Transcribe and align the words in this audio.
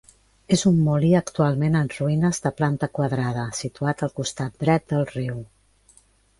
És 0.55 0.61
un 0.69 0.77
molí 0.85 1.11
actualment 1.19 1.77
en 1.81 1.91
ruïnes 1.97 2.41
de 2.47 2.53
planta 2.63 2.91
quadrada, 3.01 3.45
situat 3.61 4.03
al 4.09 4.13
costat 4.19 4.59
dret 4.67 4.93
del 4.95 5.09
riu. 5.15 5.41